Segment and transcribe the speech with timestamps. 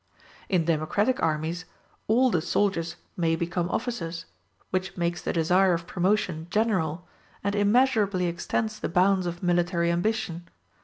[0.49, 1.65] In democratic armies
[2.07, 4.25] all the soldiers may become officers,
[4.71, 7.07] which makes the desire of promotion general,
[7.43, 10.49] and immeasurably extends the bounds of military ambition.